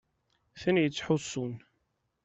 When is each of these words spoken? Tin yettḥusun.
Tin 0.59 0.77
yettḥusun. 0.83 1.53